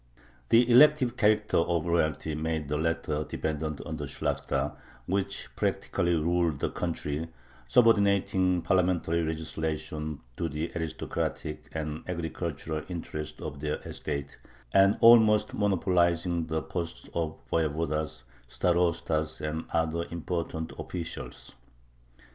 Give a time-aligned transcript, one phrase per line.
[0.49, 6.59] The elective character of royalty made the latter dependent on the Shlakhta, which practically ruled
[6.59, 7.27] the country,
[7.67, 14.37] subordinating parliamentary legislation to the aristocratic and agricultural interests of their estate,
[14.73, 21.51] and almost monopolizing the posts of voyevodas, starostas, and other important officials.